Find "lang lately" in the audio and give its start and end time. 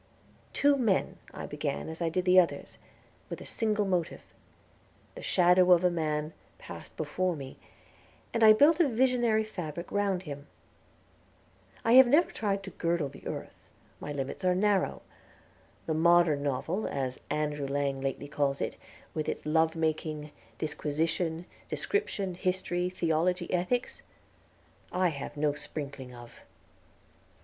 17.67-18.27